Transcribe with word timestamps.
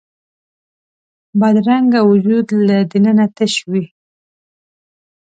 بدرنګه 1.39 1.99
وجود 2.09 2.47
له 2.67 2.77
دننه 2.91 3.25
تش 3.35 3.53
وي 3.71 3.83